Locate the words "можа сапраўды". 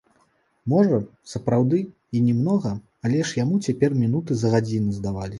0.71-1.81